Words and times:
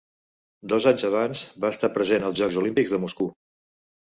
Dos 0.71 0.87
anys 0.91 1.03
abans, 1.09 1.43
va 1.65 1.71
estar 1.77 1.91
present 1.99 2.25
als 2.31 2.41
Jocs 2.41 2.59
Olímpics 2.63 2.95
de 2.97 3.01
Moscou. 3.05 3.31